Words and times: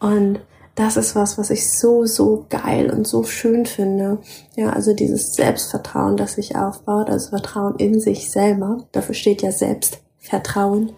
Und 0.00 0.40
das 0.74 0.98
ist 0.98 1.16
was, 1.16 1.38
was 1.38 1.48
ich 1.50 1.70
so, 1.72 2.04
so 2.04 2.44
geil 2.50 2.90
und 2.90 3.06
so 3.06 3.24
schön 3.24 3.64
finde. 3.64 4.18
Ja, 4.56 4.70
also 4.70 4.92
dieses 4.92 5.34
Selbstvertrauen, 5.34 6.18
das 6.18 6.34
sich 6.34 6.54
aufbaut, 6.54 7.08
also 7.08 7.30
Vertrauen 7.30 7.76
in 7.78 7.98
sich 7.98 8.30
selber. 8.30 8.86
Dafür 8.92 9.14
steht 9.14 9.40
ja 9.40 9.52
Selbstvertrauen. 9.52 10.92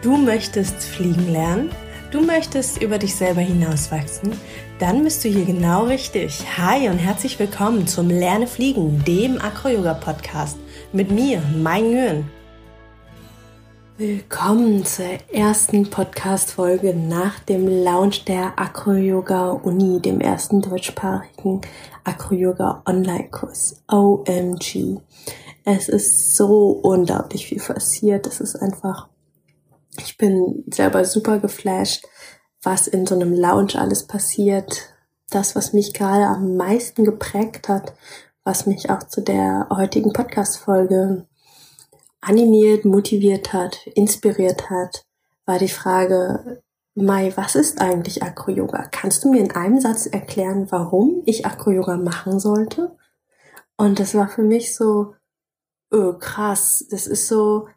Du 0.00 0.16
möchtest 0.16 0.82
fliegen 0.82 1.30
lernen? 1.30 1.70
Du 2.10 2.20
möchtest 2.22 2.82
über 2.82 2.98
dich 2.98 3.14
selber 3.14 3.42
hinauswachsen? 3.42 4.32
Dann 4.78 5.04
bist 5.04 5.24
du 5.24 5.28
hier 5.28 5.44
genau 5.44 5.84
richtig. 5.84 6.42
Hi 6.58 6.88
und 6.88 6.98
herzlich 6.98 7.38
willkommen 7.38 7.86
zum 7.86 8.08
Lerne 8.08 8.46
Fliegen, 8.46 9.04
dem 9.04 9.40
Acro-Yoga-Podcast. 9.40 10.56
Mit 10.92 11.10
mir, 11.10 11.42
Mai 11.56 11.80
Nguyen. 11.80 12.41
Willkommen 14.04 14.84
zur 14.84 15.06
ersten 15.32 15.88
Podcast-Folge 15.88 16.92
nach 16.92 17.38
dem 17.38 17.68
Launch 17.68 18.24
der 18.24 18.58
Acro-Yoga-Uni, 18.58 20.02
dem 20.02 20.20
ersten 20.20 20.60
deutschsprachigen 20.60 21.60
Acro-Yoga-Online-Kurs. 22.02 23.84
OMG. 23.86 24.98
Es 25.62 25.88
ist 25.88 26.36
so 26.36 26.80
unglaublich 26.82 27.46
viel 27.46 27.62
passiert. 27.62 28.26
Es 28.26 28.40
ist 28.40 28.56
einfach, 28.56 29.08
ich 29.96 30.18
bin 30.18 30.64
selber 30.66 31.04
super 31.04 31.38
geflasht, 31.38 32.04
was 32.60 32.88
in 32.88 33.06
so 33.06 33.14
einem 33.14 33.32
Launch 33.32 33.78
alles 33.78 34.08
passiert. 34.08 34.96
Das, 35.30 35.54
was 35.54 35.72
mich 35.72 35.94
gerade 35.94 36.26
am 36.26 36.56
meisten 36.56 37.04
geprägt 37.04 37.68
hat, 37.68 37.94
was 38.42 38.66
mich 38.66 38.90
auch 38.90 39.04
zu 39.04 39.20
der 39.20 39.68
heutigen 39.70 40.12
Podcast-Folge 40.12 41.28
animiert, 42.22 42.86
motiviert 42.86 43.52
hat, 43.52 43.86
inspiriert 43.88 44.70
hat, 44.70 45.04
war 45.44 45.58
die 45.58 45.68
Frage, 45.68 46.62
Mai, 46.94 47.32
was 47.36 47.54
ist 47.54 47.80
eigentlich 47.80 48.22
Acro-Yoga? 48.22 48.88
Kannst 48.90 49.24
du 49.24 49.30
mir 49.30 49.40
in 49.40 49.52
einem 49.52 49.80
Satz 49.80 50.06
erklären, 50.06 50.66
warum 50.70 51.22
ich 51.24 51.46
Acro-Yoga 51.46 51.96
machen 51.96 52.38
sollte? 52.38 52.96
Und 53.76 53.98
das 53.98 54.14
war 54.14 54.28
für 54.28 54.42
mich 54.42 54.74
so, 54.74 55.14
oh, 55.90 56.12
krass, 56.14 56.86
das 56.90 57.06
ist 57.06 57.28
so, 57.28 57.68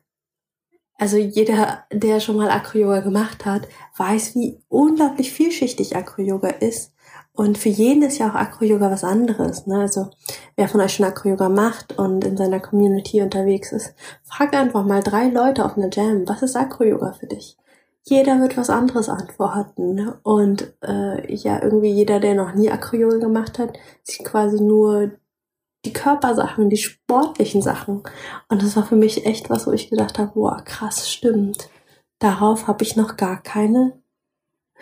also 0.97 1.17
jeder, 1.17 1.85
der 1.91 2.19
schon 2.19 2.37
mal 2.37 2.49
Acro-Yoga 2.49 2.99
gemacht 2.99 3.45
hat, 3.45 3.67
weiß, 3.97 4.35
wie 4.35 4.61
unglaublich 4.67 5.31
vielschichtig 5.31 5.95
Acro-Yoga 5.95 6.49
ist. 6.49 6.93
Und 7.35 7.57
für 7.57 7.69
jeden 7.69 8.01
ist 8.01 8.17
ja 8.17 8.29
auch 8.29 8.35
Acro-Yoga 8.35 8.89
was 8.89 9.03
anderes. 9.03 9.67
Ne? 9.67 9.81
Also 9.81 10.09
wer 10.55 10.69
von 10.69 10.79
euch 10.79 10.93
schon 10.93 11.05
Acro-Yoga 11.05 11.49
macht 11.49 11.97
und 11.97 12.23
in 12.23 12.37
seiner 12.37 12.61
Community 12.61 13.21
unterwegs 13.21 13.73
ist, 13.73 13.93
fragt 14.23 14.55
einfach 14.55 14.85
mal 14.85 15.03
drei 15.03 15.27
Leute 15.27 15.65
auf 15.65 15.77
einer 15.77 15.89
Jam, 15.91 16.27
was 16.27 16.41
ist 16.41 16.55
Acro-Yoga 16.55 17.11
für 17.11 17.27
dich? 17.27 17.57
Jeder 18.03 18.39
wird 18.39 18.55
was 18.55 18.69
anderes 18.69 19.09
antworten. 19.09 19.95
Ne? 19.95 20.17
Und 20.23 20.73
äh, 20.81 21.33
ja, 21.33 21.61
irgendwie 21.61 21.91
jeder, 21.91 22.21
der 22.21 22.35
noch 22.35 22.53
nie 22.55 22.71
Acro-Yoga 22.71 23.17
gemacht 23.17 23.59
hat, 23.59 23.77
sieht 24.03 24.23
quasi 24.23 24.63
nur 24.63 25.11
die 25.83 25.93
Körpersachen, 25.93 26.69
die 26.69 26.77
sportlichen 26.77 27.61
Sachen. 27.61 28.03
Und 28.47 28.63
das 28.63 28.77
war 28.77 28.85
für 28.85 28.95
mich 28.95 29.25
echt 29.25 29.49
was, 29.49 29.67
wo 29.67 29.71
ich 29.71 29.89
gedacht 29.89 30.17
habe, 30.19 30.31
boah, 30.35 30.61
krass, 30.63 31.11
stimmt. 31.11 31.69
Darauf 32.19 32.67
habe 32.67 32.83
ich 32.83 32.95
noch 32.95 33.17
gar 33.17 33.41
keine 33.43 33.93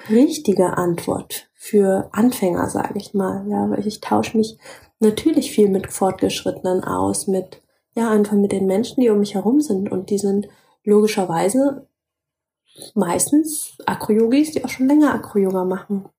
richtige 0.10 0.78
Antwort 0.78 1.50
für 1.64 2.10
Anfänger, 2.12 2.70
sage 2.70 2.96
ich 2.98 3.14
mal. 3.14 3.48
Ja, 3.48 3.70
weil 3.70 3.88
ich 3.88 4.02
tausche 4.02 4.36
mich 4.36 4.58
natürlich 5.00 5.52
viel 5.52 5.70
mit 5.70 5.90
Fortgeschrittenen 5.90 6.84
aus, 6.84 7.28
mit 7.28 7.62
ja 7.96 8.10
einfach 8.10 8.34
mit 8.34 8.52
den 8.52 8.66
Menschen, 8.66 9.00
die 9.00 9.10
um 9.10 9.20
mich 9.20 9.36
herum 9.36 9.62
sind 9.62 9.90
und 9.90 10.10
die 10.10 10.18
sind 10.18 10.50
logischerweise 10.84 11.88
meistens 12.96 13.78
Acro-Yogis, 13.86 14.52
die 14.52 14.66
auch 14.66 14.70
schon 14.70 14.90
länger 14.90 15.14
Acro-Yoga 15.14 15.64
machen. 15.64 16.10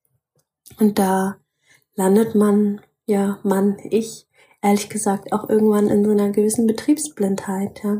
Und 0.80 0.98
da 0.98 1.36
landet 1.94 2.34
man, 2.34 2.80
ja, 3.04 3.38
man, 3.42 3.76
ich, 3.90 4.26
ehrlich 4.62 4.88
gesagt, 4.88 5.34
auch 5.34 5.50
irgendwann 5.50 5.88
in 5.88 6.06
so 6.06 6.10
einer 6.10 6.30
gewissen 6.30 6.66
Betriebsblindheit, 6.66 7.82
ja. 7.84 7.98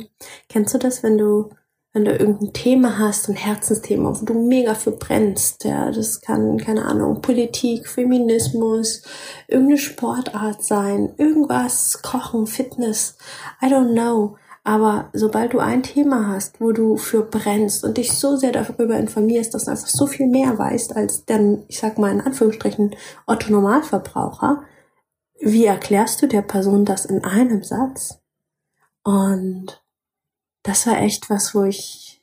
Kennst 0.49 0.73
du 0.73 0.79
das, 0.79 1.03
wenn 1.03 1.19
du 1.19 1.51
wenn 1.95 2.05
du 2.05 2.11
irgendein 2.11 2.53
Thema 2.53 2.99
hast, 2.99 3.29
ein 3.29 3.37
Herzensthema, 3.37 4.21
wo 4.21 4.25
du 4.25 4.35
mega 4.35 4.75
für 4.75 4.91
brennst, 4.91 5.63
ja, 5.63 5.93
das 5.93 6.21
kann, 6.21 6.59
keine 6.59 6.85
Ahnung, 6.87 7.23
Politik, 7.23 7.89
Feminismus, 7.89 9.03
irgendeine 9.47 9.79
Sportart 9.79 10.65
sein, 10.65 11.15
irgendwas, 11.19 12.03
Kochen, 12.03 12.49
Fitness, 12.49 13.17
I 13.63 13.67
don't 13.67 13.93
know. 13.93 14.37
Aber 14.65 15.11
sobald 15.13 15.53
du 15.53 15.61
ein 15.61 15.85
Thema 15.85 16.27
hast, 16.27 16.61
wo 16.61 16.73
du 16.73 16.97
für 16.97 17.23
brennst 17.23 17.85
und 17.85 17.97
dich 17.97 18.13
so 18.13 18.37
sehr 18.37 18.51
darüber 18.51 18.97
informierst, 18.97 19.55
dass 19.55 19.67
du 19.67 19.71
einfach 19.71 19.87
so 19.87 20.09
viel 20.09 20.27
mehr 20.27 20.59
weißt 20.59 20.97
als 20.97 21.25
dann, 21.27 21.65
ich 21.69 21.79
sag 21.79 21.99
mal 21.99 22.11
in 22.11 22.23
Anführungsstrichen, 22.23 22.97
Otto 23.27 23.53
Normalverbraucher, 23.53 24.65
wie 25.39 25.67
erklärst 25.67 26.23
du 26.23 26.27
der 26.27 26.43
Person 26.43 26.85
das 26.85 27.05
in 27.05 27.23
einem 27.23 27.63
Satz? 27.63 28.19
Und 29.05 29.84
das 30.65 30.87
war 30.87 31.01
echt 31.01 31.31
was, 31.31 31.55
wo 31.55 31.63
ich 31.63 32.23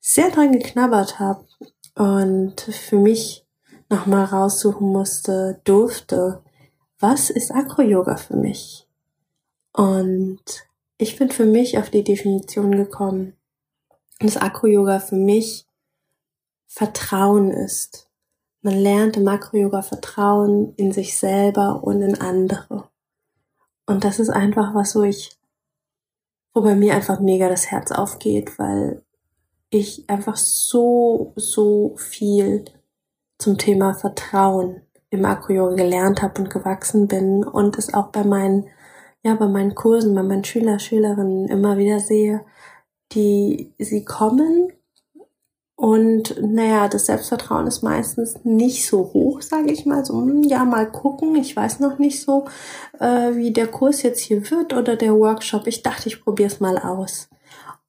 sehr 0.00 0.30
dran 0.30 0.52
geknabbert 0.52 1.18
habe 1.18 1.46
und 1.94 2.60
für 2.60 2.98
mich 2.98 3.46
nochmal 3.88 4.24
raussuchen 4.24 4.88
musste, 4.88 5.60
durfte, 5.64 6.42
was 6.98 7.30
ist 7.30 7.52
Acro-Yoga 7.52 8.16
für 8.16 8.36
mich? 8.36 8.86
Und 9.72 10.42
ich 10.98 11.16
bin 11.16 11.30
für 11.30 11.46
mich 11.46 11.78
auf 11.78 11.90
die 11.90 12.02
Definition 12.02 12.72
gekommen, 12.72 13.34
dass 14.18 14.36
Acro-Yoga 14.36 14.98
für 14.98 15.16
mich 15.16 15.66
Vertrauen 16.66 17.52
ist. 17.52 18.10
Man 18.62 18.74
lernt 18.74 19.16
im 19.16 19.28
Acro-Yoga 19.28 19.82
Vertrauen 19.82 20.74
in 20.74 20.90
sich 20.90 21.16
selber 21.16 21.84
und 21.84 22.02
in 22.02 22.20
andere. 22.20 22.88
Und 23.86 24.02
das 24.02 24.18
ist 24.18 24.30
einfach 24.30 24.74
was, 24.74 24.96
wo 24.96 25.02
ich 25.02 25.38
wo 26.56 26.62
bei 26.62 26.74
mir 26.74 26.94
einfach 26.94 27.20
mega 27.20 27.50
das 27.50 27.70
Herz 27.70 27.92
aufgeht, 27.92 28.58
weil 28.58 29.02
ich 29.68 30.08
einfach 30.08 30.36
so, 30.36 31.34
so 31.36 31.94
viel 31.98 32.64
zum 33.36 33.58
Thema 33.58 33.92
Vertrauen 33.92 34.80
im 35.10 35.26
Akro-Yoga 35.26 35.74
gelernt 35.74 36.22
habe 36.22 36.40
und 36.40 36.48
gewachsen 36.48 37.08
bin 37.08 37.44
und 37.44 37.76
es 37.76 37.92
auch 37.92 38.06
bei 38.06 38.24
meinen, 38.24 38.68
ja, 39.22 39.34
bei 39.34 39.48
meinen 39.48 39.74
Kursen, 39.74 40.14
bei 40.14 40.22
meinen 40.22 40.44
Schüler, 40.44 40.78
Schülerinnen 40.78 41.46
immer 41.48 41.76
wieder 41.76 42.00
sehe, 42.00 42.42
die, 43.12 43.74
sie 43.78 44.06
kommen 44.06 44.72
und 45.76 46.40
naja, 46.40 46.88
das 46.88 47.04
Selbstvertrauen 47.04 47.66
ist 47.66 47.82
meistens 47.82 48.36
nicht 48.44 48.86
so 48.88 49.10
hoch, 49.12 49.42
sage 49.42 49.70
ich 49.70 49.84
mal. 49.84 50.06
So, 50.06 50.14
hm, 50.14 50.42
ja, 50.42 50.64
mal 50.64 50.90
gucken. 50.90 51.36
Ich 51.36 51.54
weiß 51.54 51.80
noch 51.80 51.98
nicht 51.98 52.22
so, 52.22 52.46
äh, 52.98 53.34
wie 53.34 53.52
der 53.52 53.66
Kurs 53.66 54.02
jetzt 54.02 54.20
hier 54.20 54.50
wird 54.50 54.72
oder 54.72 54.96
der 54.96 55.14
Workshop. 55.14 55.66
Ich 55.66 55.82
dachte, 55.82 56.08
ich 56.08 56.24
probiere 56.24 56.48
es 56.48 56.60
mal 56.60 56.78
aus. 56.78 57.28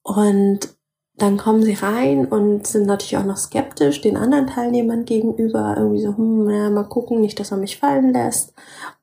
Und 0.02 0.76
dann 1.16 1.38
kommen 1.38 1.62
sie 1.62 1.72
rein 1.74 2.26
und 2.26 2.66
sind 2.66 2.86
natürlich 2.86 3.16
auch 3.16 3.24
noch 3.24 3.38
skeptisch 3.38 4.02
den 4.02 4.18
anderen 4.18 4.46
Teilnehmern 4.48 5.06
gegenüber. 5.06 5.74
Irgendwie 5.78 6.02
so, 6.02 6.14
hm, 6.14 6.50
ja, 6.50 6.68
mal 6.68 6.84
gucken, 6.84 7.22
nicht, 7.22 7.40
dass 7.40 7.52
er 7.52 7.56
mich 7.56 7.78
fallen 7.78 8.12
lässt. 8.12 8.52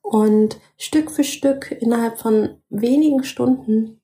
Und 0.03 0.59
Stück 0.77 1.09
für 1.09 1.23
Stück 1.23 1.71
innerhalb 1.71 2.19
von 2.19 2.61
wenigen 2.69 3.23
Stunden 3.23 3.99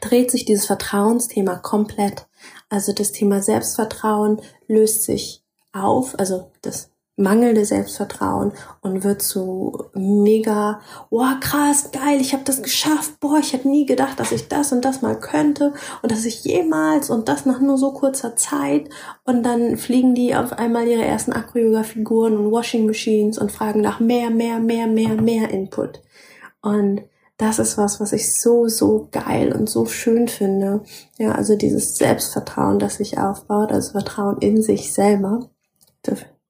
dreht 0.00 0.30
sich 0.30 0.46
dieses 0.46 0.66
Vertrauensthema 0.66 1.56
komplett. 1.56 2.26
Also 2.68 2.92
das 2.92 3.12
Thema 3.12 3.42
Selbstvertrauen 3.42 4.40
löst 4.66 5.02
sich 5.02 5.42
auf, 5.72 6.18
also 6.18 6.50
das 6.62 6.90
mangelnde 7.16 7.64
Selbstvertrauen 7.64 8.52
und 8.82 9.02
wird 9.02 9.22
zu 9.22 9.86
mega, 9.94 10.80
wow, 11.08 11.40
krass, 11.40 11.90
geil, 11.90 12.20
ich 12.20 12.34
habe 12.34 12.44
das 12.44 12.62
geschafft, 12.62 13.18
boah, 13.20 13.38
ich 13.38 13.54
hätte 13.54 13.68
nie 13.68 13.86
gedacht, 13.86 14.20
dass 14.20 14.32
ich 14.32 14.48
das 14.48 14.70
und 14.72 14.84
das 14.84 15.00
mal 15.00 15.18
könnte 15.18 15.72
und 16.02 16.12
dass 16.12 16.26
ich 16.26 16.44
jemals 16.44 17.08
und 17.08 17.28
das 17.28 17.46
nach 17.46 17.58
nur 17.58 17.78
so 17.78 17.92
kurzer 17.92 18.36
Zeit 18.36 18.90
und 19.24 19.42
dann 19.44 19.78
fliegen 19.78 20.14
die 20.14 20.36
auf 20.36 20.52
einmal 20.52 20.86
ihre 20.86 21.04
ersten 21.04 21.32
Acro-Yoga-Figuren 21.32 22.36
und 22.36 22.52
Washing 22.52 22.86
Machines 22.86 23.38
und 23.38 23.50
fragen 23.50 23.80
nach 23.80 23.98
mehr, 23.98 24.28
mehr, 24.28 24.60
mehr, 24.60 24.86
mehr, 24.86 25.14
mehr 25.14 25.50
Input. 25.50 26.02
Und 26.60 27.02
das 27.36 27.58
ist 27.58 27.76
was, 27.76 28.00
was 28.00 28.12
ich 28.12 28.34
so, 28.34 28.66
so 28.68 29.08
geil 29.12 29.52
und 29.52 29.68
so 29.68 29.86
schön 29.86 30.28
finde. 30.28 30.82
Ja, 31.18 31.32
also 31.32 31.56
dieses 31.56 31.96
Selbstvertrauen, 31.96 32.78
das 32.78 32.96
sich 32.96 33.18
aufbaut, 33.18 33.72
also 33.72 33.92
Vertrauen 33.92 34.38
in 34.38 34.62
sich 34.62 34.92
selber. 34.92 35.50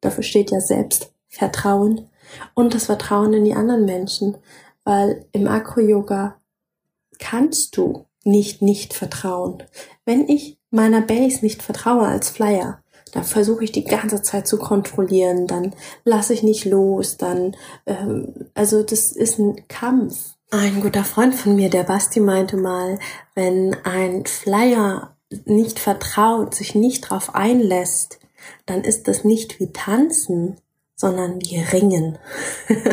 Dafür 0.01 0.23
steht 0.23 0.51
ja 0.51 0.61
Selbstvertrauen 0.61 2.09
und 2.55 2.75
das 2.75 2.87
Vertrauen 2.87 3.33
in 3.33 3.45
die 3.45 3.55
anderen 3.55 3.85
Menschen, 3.85 4.37
weil 4.85 5.27
im 5.33 5.49
Akro-Yoga 5.49 6.37
kannst 7.19 7.77
du 7.77 8.07
nicht 8.25 8.61
nicht 8.63 8.93
vertrauen. 8.93 9.63
Wenn 10.05 10.29
ich 10.29 10.59
meiner 10.71 11.01
Base 11.01 11.45
nicht 11.45 11.63
vertraue 11.63 12.07
als 12.07 12.29
Flyer, 12.29 12.83
dann 13.13 13.25
versuche 13.25 13.65
ich 13.65 13.73
die 13.73 13.85
ganze 13.85 14.21
Zeit 14.23 14.47
zu 14.47 14.59
kontrollieren, 14.59 15.47
dann 15.47 15.75
lasse 16.05 16.35
ich 16.35 16.43
nicht 16.43 16.65
los, 16.65 17.17
dann, 17.17 17.57
ähm, 17.87 18.51
also 18.55 18.83
das 18.83 19.13
ist 19.13 19.39
ein 19.39 19.67
Kampf. 19.69 20.36
Ein 20.51 20.81
guter 20.81 21.05
Freund 21.05 21.35
von 21.35 21.57
mir, 21.57 21.71
der 21.71 21.83
Basti, 21.83 22.21
meinte 22.21 22.57
mal, 22.57 23.01
wenn 23.35 23.75
ein 23.85 24.27
Flyer 24.27 25.17
nicht 25.45 25.81
vertraut, 25.81 26.55
sich 26.55 26.77
nicht 26.77 27.03
drauf 27.03 27.35
einlässt, 27.35 28.21
dann 28.65 28.85
ist 28.85 29.09
das 29.09 29.25
nicht 29.25 29.59
wie 29.59 29.73
Tanzen, 29.73 30.61
sondern 30.95 31.41
wie 31.43 31.59
Ringen. 31.59 32.19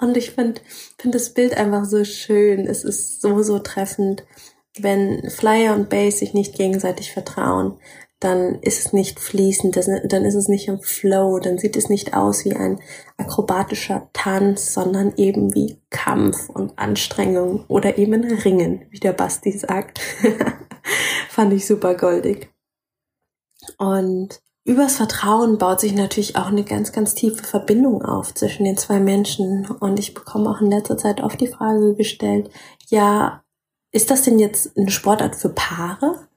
Und 0.00 0.16
ich 0.16 0.32
finde 0.32 0.60
find 0.98 1.14
das 1.14 1.32
Bild 1.32 1.56
einfach 1.56 1.84
so 1.84 2.04
schön. 2.04 2.66
Es 2.66 2.82
ist 2.84 3.22
so, 3.22 3.42
so 3.42 3.60
treffend. 3.60 4.24
Wenn 4.78 5.30
Flyer 5.30 5.74
und 5.74 5.90
Bass 5.90 6.18
sich 6.18 6.34
nicht 6.34 6.54
gegenseitig 6.54 7.12
vertrauen, 7.12 7.78
dann 8.22 8.56
ist 8.60 8.86
es 8.86 8.92
nicht 8.92 9.18
fließend, 9.18 9.76
dann 9.76 10.24
ist 10.24 10.34
es 10.34 10.48
nicht 10.48 10.68
im 10.68 10.80
Flow, 10.80 11.38
dann 11.38 11.58
sieht 11.58 11.76
es 11.76 11.88
nicht 11.88 12.14
aus 12.14 12.44
wie 12.44 12.54
ein 12.54 12.80
akrobatischer 13.16 14.08
Tanz, 14.12 14.72
sondern 14.74 15.14
eben 15.16 15.54
wie 15.54 15.78
Kampf 15.90 16.48
und 16.48 16.78
Anstrengung 16.78 17.64
oder 17.68 17.98
eben 17.98 18.24
Ringen, 18.24 18.86
wie 18.90 19.00
der 19.00 19.12
Basti 19.12 19.52
sagt. 19.52 20.00
Fand 21.28 21.52
ich 21.52 21.66
super 21.66 21.94
goldig. 21.94 22.50
Und 23.78 24.40
übers 24.64 24.96
Vertrauen 24.96 25.58
baut 25.58 25.80
sich 25.80 25.92
natürlich 25.92 26.36
auch 26.36 26.46
eine 26.46 26.64
ganz, 26.64 26.92
ganz 26.92 27.14
tiefe 27.14 27.42
Verbindung 27.42 28.02
auf 28.02 28.34
zwischen 28.34 28.64
den 28.64 28.76
zwei 28.76 29.00
Menschen. 29.00 29.66
Und 29.66 29.98
ich 29.98 30.14
bekomme 30.14 30.50
auch 30.50 30.60
in 30.60 30.70
letzter 30.70 30.96
Zeit 30.96 31.20
oft 31.22 31.40
die 31.40 31.48
Frage 31.48 31.94
gestellt, 31.94 32.50
ja, 32.88 33.42
ist 33.90 34.10
das 34.10 34.22
denn 34.22 34.38
jetzt 34.38 34.76
eine 34.76 34.90
Sportart 34.90 35.36
für 35.36 35.50
Paare? 35.50 36.28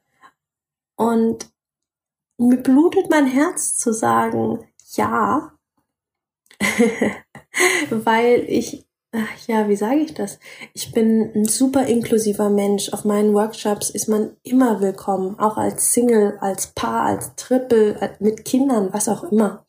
Und 0.95 1.47
mir 2.37 2.57
blutet 2.57 3.09
mein 3.09 3.27
Herz 3.27 3.77
zu 3.77 3.93
sagen, 3.93 4.59
ja, 4.95 5.51
weil 7.89 8.45
ich, 8.47 8.85
ach 9.11 9.47
ja, 9.47 9.67
wie 9.69 9.75
sage 9.75 9.99
ich 9.99 10.13
das? 10.13 10.39
Ich 10.73 10.91
bin 10.91 11.31
ein 11.35 11.45
super 11.45 11.85
inklusiver 11.85 12.49
Mensch. 12.49 12.91
Auf 12.93 13.05
meinen 13.05 13.33
Workshops 13.33 13.89
ist 13.89 14.07
man 14.07 14.35
immer 14.43 14.81
willkommen, 14.81 15.39
auch 15.39 15.57
als 15.57 15.93
Single, 15.93 16.37
als 16.39 16.67
Paar, 16.67 17.05
als 17.05 17.35
Triple, 17.35 18.15
mit 18.19 18.45
Kindern, 18.45 18.89
was 18.91 19.09
auch 19.09 19.23
immer. 19.31 19.65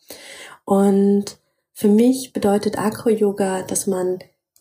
Und 0.64 1.38
für 1.72 1.88
mich 1.88 2.32
bedeutet 2.32 2.78
Acro-Yoga, 2.78 3.62
dass 3.62 3.86
man 3.86 4.18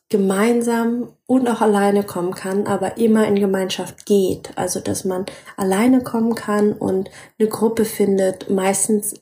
gemeinsam 0.09 1.13
und 1.25 1.47
auch 1.47 1.61
alleine 1.61 2.03
kommen 2.03 2.33
kann, 2.33 2.67
aber 2.67 2.97
immer 2.97 3.27
in 3.27 3.35
Gemeinschaft 3.35 4.05
geht. 4.05 4.51
Also, 4.55 4.79
dass 4.79 5.03
man 5.03 5.25
alleine 5.57 6.03
kommen 6.03 6.35
kann 6.35 6.73
und 6.73 7.09
eine 7.39 7.49
Gruppe 7.49 7.85
findet. 7.85 8.49
Meistens, 8.49 9.15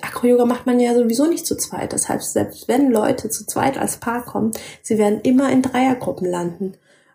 Acro-Yoga 0.00 0.46
macht 0.46 0.66
man 0.66 0.80
ja 0.80 0.94
sowieso 0.94 1.26
nicht 1.26 1.46
zu 1.46 1.56
zweit. 1.56 1.92
Das 1.92 2.08
heißt, 2.08 2.32
selbst 2.32 2.68
wenn 2.68 2.90
Leute 2.90 3.28
zu 3.30 3.46
zweit 3.46 3.78
als 3.78 3.98
Paar 3.98 4.24
kommen, 4.24 4.52
sie 4.82 4.98
werden 4.98 5.20
immer 5.22 5.50
in 5.50 5.62
Dreiergruppen 5.62 6.28
landen. 6.30 6.74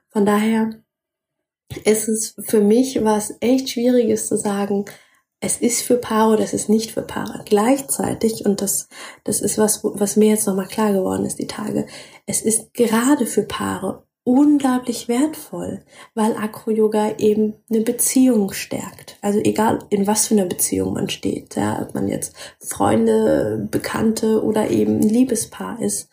Von 0.10 0.26
daher 0.26 0.72
ist 1.86 2.08
es 2.08 2.36
für 2.40 2.62
mich 2.62 3.04
was 3.04 3.36
echt 3.40 3.70
Schwieriges 3.70 4.28
zu 4.28 4.38
sagen, 4.38 4.86
es 5.40 5.58
ist 5.58 5.84
für 5.84 5.98
Paare 5.98 6.34
oder 6.34 6.44
es 6.44 6.54
ist 6.54 6.70
nicht 6.70 6.92
für 6.92 7.04
Paare. 7.04 7.44
Gleichzeitig, 7.46 8.46
und 8.46 8.62
das, 8.62 8.88
das 9.24 9.42
ist 9.42 9.58
was, 9.58 9.82
was 9.84 10.16
mir 10.16 10.30
jetzt 10.30 10.48
nochmal 10.48 10.68
klar 10.68 10.94
geworden 10.94 11.26
ist, 11.26 11.40
die 11.40 11.48
Tage, 11.48 11.86
es 12.26 12.42
ist 12.42 12.74
gerade 12.74 13.26
für 13.26 13.44
Paare 13.44 14.04
unglaublich 14.24 15.08
wertvoll, 15.08 15.86
weil 16.14 16.36
Acro-Yoga 16.36 17.18
eben 17.18 17.54
eine 17.70 17.82
Beziehung 17.82 18.52
stärkt. 18.52 19.18
Also 19.22 19.40
egal 19.40 19.80
in 19.90 20.06
was 20.06 20.28
für 20.28 20.34
einer 20.34 20.46
Beziehung 20.46 20.94
man 20.94 21.10
steht, 21.10 21.56
ja, 21.56 21.82
ob 21.82 21.96
man 21.96 22.10
jetzt 22.10 22.36
Freunde, 22.60 23.66
Bekannte 23.72 24.44
oder 24.44 24.70
eben 24.70 24.98
ein 24.98 25.10
Liebespaar 25.10 25.82
ist. 25.82 26.10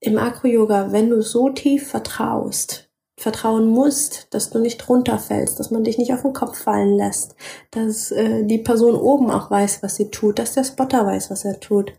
Im 0.00 0.18
Acro-Yoga, 0.18 0.90
wenn 0.90 1.10
du 1.10 1.22
so 1.22 1.50
tief 1.50 1.86
vertraust, 1.86 2.90
vertrauen 3.22 3.68
musst, 3.68 4.26
dass 4.30 4.50
du 4.50 4.58
nicht 4.58 4.88
runterfällst, 4.88 5.58
dass 5.58 5.70
man 5.70 5.84
dich 5.84 5.96
nicht 5.96 6.12
auf 6.12 6.22
den 6.22 6.32
Kopf 6.32 6.58
fallen 6.58 6.96
lässt, 6.96 7.36
dass 7.70 8.10
äh, 8.10 8.44
die 8.44 8.58
Person 8.58 8.96
oben 8.96 9.30
auch 9.30 9.50
weiß, 9.50 9.82
was 9.82 9.96
sie 9.96 10.10
tut, 10.10 10.38
dass 10.38 10.54
der 10.54 10.64
Spotter 10.64 11.06
weiß, 11.06 11.30
was 11.30 11.44
er 11.44 11.60
tut. 11.60 11.92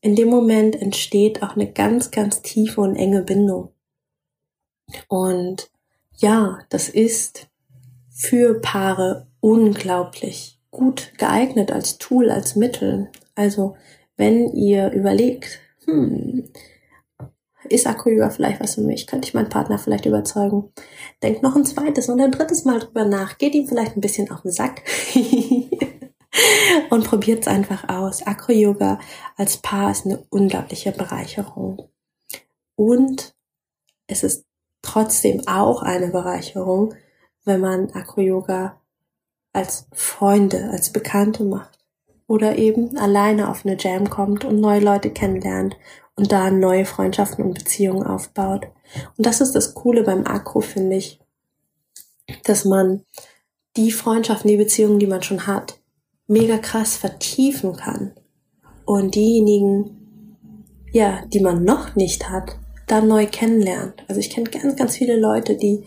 In 0.00 0.14
dem 0.14 0.28
Moment 0.28 0.80
entsteht 0.80 1.42
auch 1.42 1.56
eine 1.56 1.70
ganz, 1.70 2.10
ganz 2.10 2.42
tiefe 2.42 2.80
und 2.80 2.96
enge 2.96 3.22
Bindung. 3.22 3.70
Und 5.08 5.70
ja, 6.16 6.60
das 6.68 6.88
ist 6.88 7.48
für 8.10 8.60
Paare 8.60 9.26
unglaublich 9.40 10.60
gut 10.70 11.12
geeignet 11.18 11.72
als 11.72 11.98
Tool, 11.98 12.30
als 12.30 12.56
Mittel. 12.56 13.10
Also 13.34 13.76
wenn 14.16 14.52
ihr 14.52 14.92
überlegt, 14.92 15.58
hm, 15.86 16.48
ist 17.72 17.86
Akku-Yoga 17.86 18.30
vielleicht 18.30 18.60
was 18.60 18.74
für 18.76 18.82
mich? 18.82 19.06
Könnte 19.06 19.28
ich 19.28 19.34
meinen 19.34 19.48
Partner 19.48 19.78
vielleicht 19.78 20.06
überzeugen? 20.06 20.72
Denkt 21.22 21.42
noch 21.42 21.56
ein 21.56 21.64
zweites 21.64 22.08
und 22.08 22.20
ein 22.20 22.30
drittes 22.32 22.64
Mal 22.64 22.80
drüber 22.80 23.04
nach. 23.04 23.38
Geht 23.38 23.54
ihm 23.54 23.66
vielleicht 23.66 23.96
ein 23.96 24.00
bisschen 24.00 24.30
auf 24.30 24.42
den 24.42 24.52
Sack. 24.52 24.82
und 26.90 27.04
probiert 27.04 27.42
es 27.42 27.48
einfach 27.48 27.88
aus. 27.88 28.26
Akro-Yoga 28.26 28.98
als 29.36 29.58
Paar 29.58 29.90
ist 29.90 30.06
eine 30.06 30.24
unglaubliche 30.30 30.92
Bereicherung. 30.92 31.88
Und 32.76 33.34
es 34.06 34.22
ist 34.22 34.44
trotzdem 34.82 35.46
auch 35.46 35.82
eine 35.82 36.08
Bereicherung, 36.08 36.94
wenn 37.44 37.60
man 37.60 37.90
Akro-Yoga 37.90 38.80
als 39.52 39.86
Freunde, 39.92 40.70
als 40.70 40.90
Bekannte 40.90 41.44
macht. 41.44 41.78
Oder 42.26 42.56
eben 42.56 42.96
alleine 42.96 43.50
auf 43.50 43.66
eine 43.66 43.76
Jam 43.78 44.08
kommt 44.08 44.44
und 44.44 44.60
neue 44.60 44.80
Leute 44.80 45.10
kennenlernt 45.10 45.76
und 46.16 46.32
da 46.32 46.50
neue 46.50 46.84
Freundschaften 46.84 47.44
und 47.44 47.54
Beziehungen 47.54 48.06
aufbaut. 48.06 48.66
Und 49.16 49.26
das 49.26 49.40
ist 49.40 49.52
das 49.52 49.74
Coole 49.74 50.02
beim 50.02 50.26
Akro, 50.26 50.60
finde 50.60 50.96
ich, 50.96 51.20
dass 52.44 52.64
man 52.64 53.04
die 53.76 53.90
Freundschaften, 53.90 54.48
die 54.48 54.56
Beziehungen, 54.56 54.98
die 54.98 55.06
man 55.06 55.22
schon 55.22 55.46
hat, 55.46 55.78
mega 56.26 56.58
krass 56.58 56.96
vertiefen 56.96 57.76
kann. 57.76 58.12
Und 58.84 59.14
diejenigen, 59.14 60.36
ja, 60.92 61.24
die 61.26 61.40
man 61.40 61.64
noch 61.64 61.94
nicht 61.94 62.28
hat, 62.28 62.56
dann 62.86 63.08
neu 63.08 63.26
kennenlernt. 63.26 64.04
Also 64.08 64.20
ich 64.20 64.30
kenne 64.30 64.50
ganz, 64.50 64.76
ganz 64.76 64.96
viele 64.96 65.18
Leute, 65.18 65.56
die 65.56 65.84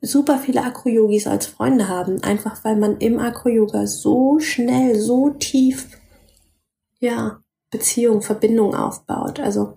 super 0.00 0.38
viele 0.38 0.62
Akro-Yogis 0.62 1.26
als 1.26 1.46
Freunde 1.46 1.88
haben, 1.88 2.22
einfach 2.22 2.64
weil 2.64 2.76
man 2.76 2.98
im 2.98 3.18
Akro-Yoga 3.18 3.86
so 3.86 4.38
schnell, 4.40 4.98
so 4.98 5.30
tief, 5.30 5.98
ja, 6.98 7.43
Beziehung, 7.74 8.22
Verbindung 8.22 8.76
aufbaut. 8.76 9.40
Also, 9.40 9.74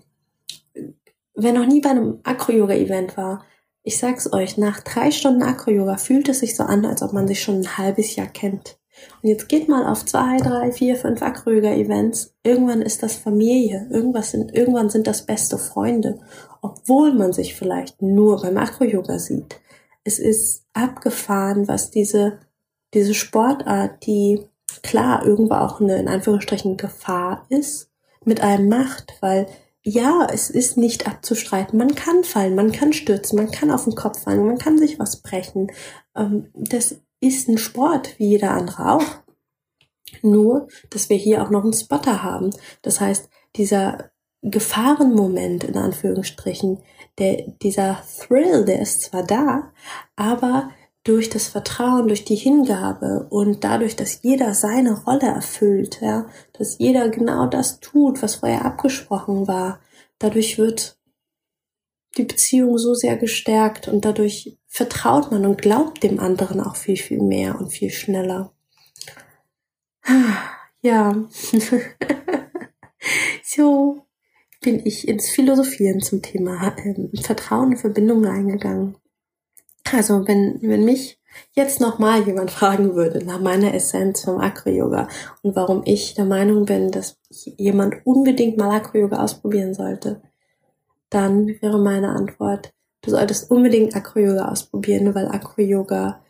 wer 1.33 1.51
noch 1.51 1.65
nie 1.65 1.81
bei 1.81 1.89
einem 1.89 2.19
Acro-Yoga-Event 2.23 3.17
war, 3.17 3.43
ich 3.81 3.97
sag's 3.97 4.31
euch, 4.31 4.55
nach 4.57 4.81
drei 4.81 5.09
Stunden 5.09 5.41
Acro-Yoga 5.41 5.97
fühlt 5.97 6.29
es 6.29 6.41
sich 6.41 6.55
so 6.55 6.63
an, 6.63 6.85
als 6.85 7.01
ob 7.01 7.11
man 7.11 7.27
sich 7.27 7.41
schon 7.41 7.61
ein 7.61 7.77
halbes 7.79 8.15
Jahr 8.15 8.27
kennt. 8.27 8.77
Und 9.23 9.29
jetzt 9.29 9.49
geht 9.49 9.67
mal 9.67 9.91
auf 9.91 10.05
zwei, 10.05 10.37
drei, 10.37 10.71
vier, 10.71 10.95
fünf 10.95 11.23
Acro-Yoga-Events. 11.23 12.35
Irgendwann 12.43 12.83
ist 12.83 13.01
das 13.01 13.15
Familie. 13.15 13.87
Irgendwas 13.89 14.29
sind, 14.29 14.53
irgendwann 14.53 14.91
sind 14.91 15.07
das 15.07 15.25
beste 15.25 15.57
Freunde. 15.57 16.19
Obwohl 16.61 17.13
man 17.13 17.33
sich 17.33 17.55
vielleicht 17.55 17.99
nur 17.99 18.39
beim 18.41 18.57
Acro-Yoga 18.57 19.17
sieht. 19.17 19.59
Es 20.03 20.19
ist 20.19 20.65
abgefahren, 20.73 21.67
was 21.67 21.89
diese, 21.89 22.39
diese 22.93 23.15
Sportart, 23.15 24.05
die 24.05 24.45
klar 24.83 25.25
irgendwo 25.25 25.55
auch 25.55 25.81
eine 25.81 25.97
in 25.97 26.07
Anführungsstrichen 26.07 26.77
Gefahr 26.77 27.45
ist, 27.49 27.89
mit 28.25 28.41
einem 28.41 28.69
macht, 28.69 29.13
weil 29.21 29.47
ja, 29.83 30.27
es 30.31 30.49
ist 30.49 30.75
nicht 30.75 31.07
abzustreiten. 31.07 31.77
Man 31.77 31.95
kann 31.95 32.25
fallen, 32.25 32.55
man 32.55 32.73
kann 32.73 32.91
stürzen, 32.91 33.37
man 33.37 33.51
kann 33.51 33.71
auf 33.71 33.85
den 33.85 33.95
Kopf 33.95 34.23
fallen, 34.23 34.45
man 34.45 34.57
kann 34.57 34.77
sich 34.77 34.99
was 34.99 35.21
brechen. 35.21 35.71
Ähm, 36.15 36.49
das 36.53 36.99
ist 37.21 37.47
ein 37.47 37.57
Sport, 37.57 38.19
wie 38.19 38.27
jeder 38.27 38.51
andere 38.51 38.91
auch. 38.91 39.05
Nur, 40.21 40.67
dass 40.89 41.09
wir 41.09 41.17
hier 41.17 41.41
auch 41.41 41.49
noch 41.49 41.63
einen 41.63 41.73
Spotter 41.73 42.21
haben. 42.21 42.49
Das 42.81 42.99
heißt, 42.99 43.29
dieser 43.55 44.11
Gefahrenmoment 44.41 45.63
in 45.63 45.77
Anführungsstrichen, 45.77 46.79
der, 47.17 47.47
dieser 47.61 48.01
Thrill, 48.19 48.65
der 48.65 48.81
ist 48.81 49.01
zwar 49.03 49.23
da, 49.23 49.71
aber 50.15 50.69
durch 51.07 51.29
das 51.29 51.47
Vertrauen, 51.47 52.07
durch 52.07 52.25
die 52.25 52.35
Hingabe 52.35 53.27
und 53.29 53.63
dadurch, 53.63 53.95
dass 53.95 54.23
jeder 54.23 54.53
seine 54.53 55.03
Rolle 55.03 55.27
erfüllt, 55.27 55.99
ja, 56.01 56.27
dass 56.53 56.79
jeder 56.79 57.07
genau 57.07 57.47
das 57.47 57.79
tut, 57.79 58.21
was 58.21 58.35
vorher 58.35 58.65
abgesprochen 58.65 59.47
war, 59.47 59.79
dadurch 60.19 60.57
wird 60.57 60.99
die 62.17 62.23
Beziehung 62.23 62.77
so 62.77 62.93
sehr 62.93 63.15
gestärkt 63.15 63.87
und 63.87 64.03
dadurch 64.03 64.57
vertraut 64.67 65.31
man 65.31 65.45
und 65.45 65.61
glaubt 65.61 66.03
dem 66.03 66.19
anderen 66.19 66.59
auch 66.59 66.75
viel, 66.75 66.97
viel 66.97 67.21
mehr 67.21 67.57
und 67.57 67.71
viel 67.71 67.89
schneller. 67.89 68.51
Ja, 70.81 71.15
so 73.43 74.05
bin 74.61 74.85
ich 74.85 75.07
ins 75.07 75.29
Philosophieren 75.29 76.01
zum 76.01 76.21
Thema 76.21 76.75
ähm, 76.83 77.11
Vertrauen 77.21 77.69
und 77.69 77.77
Verbindung 77.77 78.25
eingegangen. 78.25 78.97
Also 79.93 80.27
wenn, 80.27 80.59
wenn 80.61 80.85
mich 80.85 81.19
jetzt 81.53 81.81
nochmal 81.81 82.23
jemand 82.23 82.51
fragen 82.51 82.95
würde 82.95 83.23
nach 83.25 83.39
meiner 83.39 83.73
Essenz 83.73 84.23
vom 84.23 84.39
Acro-Yoga 84.39 85.07
und 85.43 85.55
warum 85.55 85.81
ich 85.85 86.15
der 86.15 86.25
Meinung 86.25 86.65
bin, 86.65 86.91
dass 86.91 87.19
jemand 87.29 87.95
unbedingt 88.05 88.57
mal 88.57 88.75
Acro-Yoga 88.75 89.23
ausprobieren 89.23 89.73
sollte, 89.73 90.21
dann 91.09 91.47
wäre 91.61 91.79
meine 91.79 92.09
Antwort, 92.09 92.73
du 93.01 93.11
solltest 93.11 93.49
unbedingt 93.51 93.95
Acro-Yoga 93.95 94.49
ausprobieren, 94.49 95.13
weil 95.15 95.27
Acro-Yoga 95.27 96.21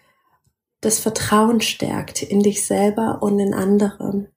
das 0.81 0.99
Vertrauen 0.99 1.61
stärkt 1.61 2.21
in 2.21 2.41
dich 2.41 2.65
selber 2.65 3.19
und 3.21 3.39
in 3.39 3.53
andere 3.53 4.27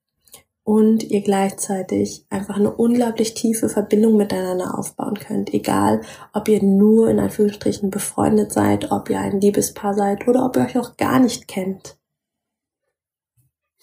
und 0.63 1.03
ihr 1.03 1.23
gleichzeitig 1.23 2.27
einfach 2.31 2.57
eine 2.57 2.73
unglaublich 2.73 3.35
tiefe 3.35 3.69
Verbindung 3.69 4.17
miteinander 4.17 4.79
aufbauen 4.79 5.15
könnt. 5.15 5.53
Egal, 5.55 6.03
ob 6.33 6.49
ihr 6.49 6.63
nur 6.63 7.09
in 7.09 7.19
Anführungsstrichen 7.19 7.91
befreundet 7.91 8.53
seid, 8.53 8.91
ob 8.91 9.11
ihr 9.11 9.21
ein 9.21 9.41
Liebespaar 9.41 9.95
seid 9.95 10.29
oder 10.29 10.45
ob 10.45 10.57
ihr 10.57 10.63
euch 10.63 10.79
auch 10.79 10.97
gar 10.97 11.19
nicht 11.19 11.49
kennt. 11.49 11.99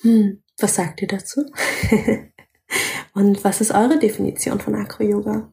Hm, 0.02 0.44
was 0.60 0.76
sagt 0.76 1.02
ihr 1.02 1.08
dazu? 1.08 1.46
und 3.14 3.44
was 3.44 3.62
ist 3.62 3.72
eure 3.72 3.98
Definition 3.98 4.60
von 4.60 4.76
Acro-Yoga? 4.76 5.52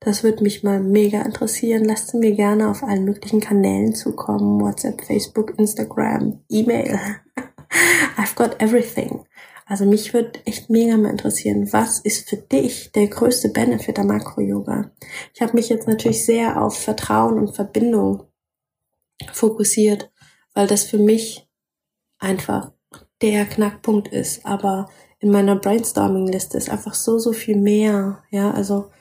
Das 0.00 0.22
würde 0.22 0.42
mich 0.42 0.62
mal 0.62 0.80
mega 0.80 1.22
interessieren. 1.22 1.84
Lasst 1.84 2.14
mir 2.14 2.32
gerne 2.32 2.68
auf 2.68 2.82
allen 2.82 3.04
möglichen 3.04 3.40
Kanälen 3.40 3.94
zukommen. 3.94 4.60
WhatsApp, 4.60 5.02
Facebook, 5.02 5.58
Instagram, 5.58 6.44
E-Mail. 6.48 6.98
I've 8.16 8.34
got 8.34 8.60
everything. 8.60 9.25
Also 9.68 9.84
mich 9.84 10.14
würde 10.14 10.38
echt 10.44 10.70
mega 10.70 10.96
mal 10.96 11.10
interessieren, 11.10 11.72
was 11.72 11.98
ist 11.98 12.28
für 12.28 12.36
dich 12.36 12.92
der 12.92 13.08
größte 13.08 13.48
Benefit 13.48 13.96
der 13.96 14.04
Makro-Yoga? 14.04 14.92
Ich 15.34 15.42
habe 15.42 15.54
mich 15.54 15.68
jetzt 15.68 15.88
natürlich 15.88 16.24
sehr 16.24 16.62
auf 16.62 16.78
Vertrauen 16.78 17.36
und 17.36 17.54
Verbindung 17.54 18.22
fokussiert, 19.32 20.12
weil 20.54 20.68
das 20.68 20.84
für 20.84 20.98
mich 20.98 21.48
einfach 22.18 22.70
der 23.20 23.44
Knackpunkt 23.44 24.06
ist. 24.08 24.46
Aber 24.46 24.88
in 25.18 25.32
meiner 25.32 25.56
Brainstorming-Liste 25.56 26.56
ist 26.56 26.70
einfach 26.70 26.94
so, 26.94 27.18
so 27.18 27.32
viel 27.32 27.56
mehr. 27.56 28.22
Ja, 28.30 28.52
also 28.52 28.92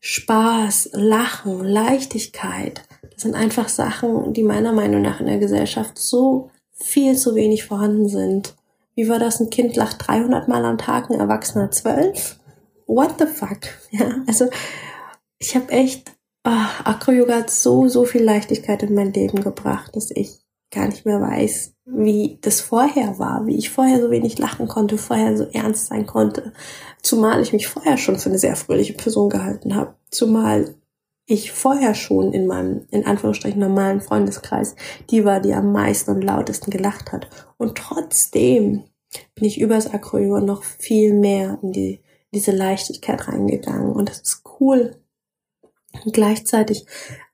Spaß, 0.00 0.90
Lachen, 0.92 1.64
Leichtigkeit. 1.64 2.82
Das 3.14 3.22
sind 3.22 3.34
einfach 3.34 3.70
Sachen, 3.70 4.34
die 4.34 4.42
meiner 4.42 4.72
Meinung 4.72 5.00
nach 5.00 5.20
in 5.20 5.26
der 5.26 5.38
Gesellschaft 5.38 5.96
so 5.96 6.50
viel 6.72 7.16
zu 7.16 7.34
wenig 7.34 7.64
vorhanden 7.64 8.08
sind 8.08 8.56
wie 8.94 9.08
war 9.08 9.18
das? 9.18 9.40
Ein 9.40 9.50
Kind 9.50 9.76
lacht 9.76 10.06
300 10.06 10.48
Mal 10.48 10.64
am 10.64 10.78
Tag, 10.78 11.10
ein 11.10 11.20
Erwachsener 11.20 11.70
12? 11.70 12.38
What 12.86 13.14
the 13.18 13.26
fuck? 13.26 13.60
Ja, 13.90 14.22
also 14.26 14.48
ich 15.38 15.54
habe 15.54 15.70
echt, 15.70 16.12
oh, 16.44 16.50
Acro-Yoga 16.84 17.36
hat 17.36 17.50
so, 17.50 17.88
so 17.88 18.04
viel 18.04 18.22
Leichtigkeit 18.22 18.82
in 18.82 18.94
mein 18.94 19.12
Leben 19.12 19.42
gebracht, 19.42 19.94
dass 19.96 20.10
ich 20.10 20.40
gar 20.70 20.86
nicht 20.86 21.04
mehr 21.04 21.20
weiß, 21.20 21.74
wie 21.84 22.38
das 22.40 22.60
vorher 22.60 23.18
war, 23.18 23.46
wie 23.46 23.56
ich 23.56 23.70
vorher 23.70 24.00
so 24.00 24.10
wenig 24.10 24.38
lachen 24.38 24.68
konnte, 24.68 24.96
vorher 24.96 25.36
so 25.36 25.44
ernst 25.52 25.86
sein 25.88 26.06
konnte. 26.06 26.52
Zumal 27.02 27.42
ich 27.42 27.52
mich 27.52 27.66
vorher 27.66 27.98
schon 27.98 28.18
für 28.18 28.30
eine 28.30 28.38
sehr 28.38 28.56
fröhliche 28.56 28.94
Person 28.94 29.28
gehalten 29.28 29.74
habe. 29.74 29.94
Zumal 30.10 30.74
ich 31.26 31.52
vorher 31.52 31.94
schon 31.94 32.32
in 32.32 32.46
meinem, 32.46 32.86
in 32.90 33.06
Anführungsstrichen, 33.06 33.60
normalen 33.60 34.00
Freundeskreis 34.00 34.74
die 35.10 35.24
war, 35.24 35.40
die 35.40 35.54
am 35.54 35.72
meisten 35.72 36.10
und 36.10 36.22
lautesten 36.22 36.70
gelacht 36.70 37.12
hat. 37.12 37.28
Und 37.56 37.78
trotzdem 37.78 38.84
bin 39.34 39.44
ich 39.44 39.60
übers 39.60 39.92
Acroyoga 39.92 40.40
noch 40.40 40.62
viel 40.64 41.14
mehr 41.14 41.58
in 41.62 41.72
die, 41.72 42.00
diese 42.32 42.50
Leichtigkeit 42.50 43.28
reingegangen. 43.28 43.92
Und 43.92 44.08
das 44.08 44.20
ist 44.20 44.42
cool. 44.60 44.96
Und 46.04 46.14
gleichzeitig 46.14 46.86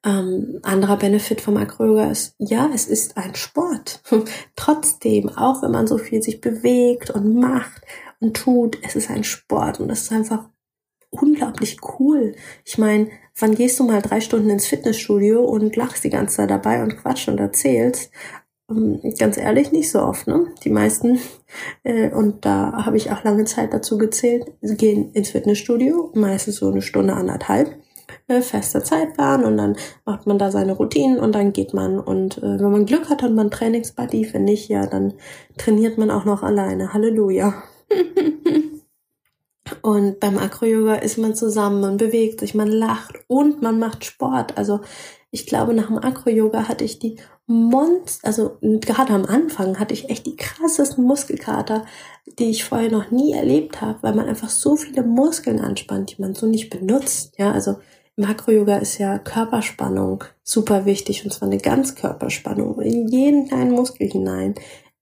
ähm, 0.04 0.59
anderer 0.62 0.97
Benefit 0.97 1.40
vom 1.40 1.57
Acroyoga 1.57 2.11
ist, 2.11 2.35
ja, 2.38 2.71
es 2.75 2.87
ist 2.87 3.16
ein 3.16 3.35
Sport. 3.35 4.02
Trotzdem, 4.57 5.28
auch 5.30 5.62
wenn 5.62 5.71
man 5.71 5.87
so 5.87 5.97
viel 5.97 6.23
sich 6.23 6.40
bewegt 6.40 7.11
und 7.11 7.35
macht 7.35 7.83
und 8.21 8.37
tut, 8.37 8.78
es 8.83 8.97
ist 8.97 9.11
ein 9.11 9.25
Sport 9.25 9.80
und 9.80 9.90
es 9.90 10.02
ist 10.02 10.12
einfach 10.12 10.49
unglaublich 11.11 11.78
cool. 11.99 12.35
Ich 12.64 12.78
meine, 12.78 13.11
wann 13.38 13.54
gehst 13.54 13.78
du 13.78 13.85
mal 13.85 14.02
drei 14.02 14.21
Stunden 14.21 14.50
ins 14.50 14.66
Fitnessstudio 14.66 15.45
und 15.45 15.76
lachst 15.76 16.04
die 16.04 16.11
ganze 16.11 16.37
Zeit 16.37 16.50
dabei 16.50 16.83
und 16.83 16.97
quatsch 16.97 17.28
und 17.28 17.38
erzählst? 17.38 18.11
Ähm, 18.71 19.00
ganz 19.18 19.38
ehrlich, 19.38 19.73
nicht 19.73 19.90
so 19.90 20.00
oft, 20.00 20.26
ne? 20.26 20.47
Die 20.64 20.71
meisten, 20.71 21.18
äh, 21.85 22.11
und 22.11 22.45
da 22.45 22.85
habe 22.85 22.97
ich 22.97 23.11
auch 23.11 23.25
lange 23.25 23.45
Zeit 23.45 23.73
dazu 23.73 23.97
gezählt, 23.99 24.47
gehen 24.61 25.12
ins 25.12 25.30
Fitnessstudio, 25.30 26.12
meistens 26.14 26.57
so 26.57 26.71
eine 26.71 26.83
Stunde, 26.83 27.14
anderthalb, 27.14 27.76
äh, 28.26 28.42
fester 28.42 28.85
Zeitplan 28.85 29.45
und 29.45 29.57
dann 29.57 29.76
macht 30.04 30.26
man 30.26 30.38
da 30.38 30.50
seine 30.50 30.73
Routinen 30.73 31.18
und 31.18 31.35
dann 31.35 31.52
geht 31.52 31.73
man. 31.73 31.99
Und 31.99 32.38
äh, 32.38 32.61
wenn 32.61 32.71
man 32.71 32.87
Glück 32.87 33.09
hat, 33.09 33.23
hat 33.23 33.33
man 33.33 33.50
Trainingsbuddy, 33.50 34.35
wenn 34.35 34.45
nicht, 34.45 34.68
ja, 34.68 34.87
dann 34.87 35.14
trainiert 35.57 35.99
man 35.99 36.11
auch 36.11 36.25
noch 36.25 36.42
alleine. 36.42 36.92
Halleluja. 36.92 37.54
Und 39.88 40.21
beim 40.21 40.37
Acro-Yoga 40.37 40.97
ist 40.97 41.16
man 41.16 41.35
zusammen, 41.35 41.80
man 41.80 41.97
bewegt 41.97 42.40
sich, 42.40 42.54
man 42.54 42.68
lacht 42.68 43.21
und 43.26 43.62
man 43.62 43.78
macht 43.78 44.04
Sport. 44.04 44.59
Also 44.59 44.80
ich 45.30 45.47
glaube, 45.47 45.73
nach 45.73 45.87
dem 45.87 45.97
Acro-Yoga 45.97 46.68
hatte 46.68 46.85
ich 46.85 46.99
die 46.99 47.16
Monst, 47.47 48.23
also 48.26 48.59
gerade 48.61 49.14
am 49.14 49.25
Anfang 49.25 49.80
hatte 49.80 49.95
ich 49.95 50.11
echt 50.11 50.26
die 50.26 50.37
krassesten 50.37 51.04
Muskelkater, 51.04 51.87
die 52.38 52.50
ich 52.50 52.64
vorher 52.64 52.90
noch 52.90 53.11
nie 53.11 53.33
erlebt 53.33 53.80
habe, 53.80 54.02
weil 54.02 54.14
man 54.14 54.26
einfach 54.26 54.50
so 54.50 54.76
viele 54.76 55.02
Muskeln 55.02 55.59
anspannt, 55.59 56.14
die 56.14 56.21
man 56.21 56.35
so 56.35 56.45
nicht 56.45 56.68
benutzt. 56.68 57.33
Ja, 57.38 57.52
also 57.52 57.76
im 58.18 58.25
Acro-Yoga 58.25 58.76
ist 58.76 58.99
ja 58.99 59.18
Körperspannung 59.18 60.25
super 60.42 60.85
wichtig 60.85 61.25
und 61.25 61.30
zwar 61.30 61.49
eine 61.49 61.57
Ganzkörperspannung 61.57 62.78
in 62.83 63.09
jeden 63.09 63.49
kleinen 63.49 63.71
Muskel 63.71 64.11
hinein 64.11 64.54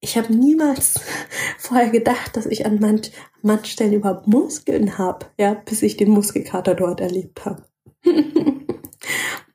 ich 0.06 0.16
habe 0.16 0.32
niemals 0.32 1.00
vorher 1.58 1.90
gedacht, 1.90 2.36
dass 2.36 2.46
ich 2.46 2.64
an 2.64 2.78
manch, 2.80 3.10
manchen 3.42 3.66
Stellen 3.66 3.92
überhaupt 3.92 4.28
Muskeln 4.28 4.98
habe, 4.98 5.26
ja, 5.38 5.54
bis 5.54 5.82
ich 5.82 5.96
den 5.96 6.10
Muskelkater 6.10 6.74
dort 6.74 7.00
erlebt 7.00 7.44
habe. 7.44 7.64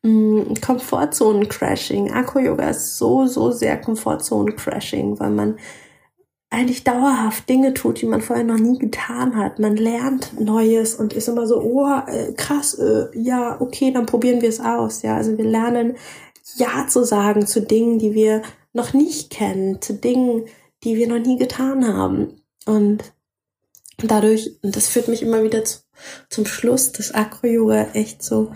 Mm, 0.03 0.55
Komfortzonen-Crashing. 0.60 2.10
Akku-Yoga 2.12 2.72
ist 2.72 2.98
so, 2.98 3.27
so 3.27 3.51
sehr 3.51 3.79
Komfortzonen-Crashing, 3.79 5.20
weil 5.20 5.29
man 5.29 5.60
eigentlich 6.50 6.84
dauerhaft 6.84 7.48
Dinge 7.48 7.75
tut, 7.75 8.01
die 8.01 8.08
man 8.08 8.22
vorher 8.22 8.43
noch 8.43 8.58
nie 8.58 8.79
getan 8.79 9.36
hat. 9.36 9.60
Man 9.60 9.75
lernt 9.75 10.39
Neues 10.39 10.96
und 10.96 11.13
ist 11.13 11.27
immer 11.27 11.46
so, 11.46 11.62
oh, 11.62 11.88
äh, 12.08 12.34
krass, 12.34 12.74
äh, 12.74 13.10
ja, 13.13 13.62
okay, 13.62 13.91
dann 13.91 14.08
probieren 14.08 14.41
wir 14.41 14.50
es 14.50 14.60
aus. 14.60 15.03
Ja, 15.03 15.17
also 15.17 15.38
wir 15.38 15.46
lernen 15.46 15.96
Ja 16.55 16.88
zu 16.88 17.03
sagen 17.03 17.46
zu 17.46 17.62
Dingen, 17.62 18.00
die 18.00 18.15
wir 18.15 18.41
noch 18.74 18.94
nicht 18.94 19.30
kennen, 19.30 19.82
zu 19.82 19.94
Dingen, 19.94 20.46
die 20.84 20.96
wir 20.96 21.08
noch 21.08 21.20
nie 21.20 21.38
getan 21.38 21.88
haben. 21.88 22.42
Und 22.66 23.04
dadurch, 23.98 24.58
und 24.62 24.75
das 24.75 24.88
führt 24.88 25.08
mich 25.08 25.22
immer 25.22 25.44
wieder 25.44 25.63
zu, 25.63 25.80
zum 26.30 26.46
Schluss, 26.46 26.92
dass 26.92 27.13
Acro-Yoga 27.13 27.92
echt 27.94 28.24
so 28.24 28.54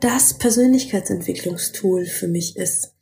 das 0.00 0.38
Persönlichkeitsentwicklungstool 0.38 2.06
für 2.06 2.28
mich 2.28 2.56
ist. 2.56 2.94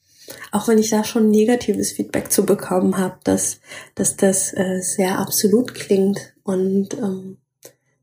Auch 0.52 0.68
wenn 0.68 0.78
ich 0.78 0.90
da 0.90 1.04
schon 1.04 1.30
negatives 1.30 1.92
Feedback 1.92 2.30
zu 2.30 2.44
bekommen 2.44 2.98
habe, 2.98 3.18
dass, 3.24 3.60
dass 3.94 4.16
das 4.16 4.52
äh, 4.52 4.80
sehr 4.80 5.18
absolut 5.18 5.74
klingt 5.74 6.34
und 6.42 6.94
ähm, 6.94 7.38